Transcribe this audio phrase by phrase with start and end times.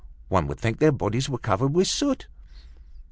[0.29, 2.25] One would think their bodies were covered with soot."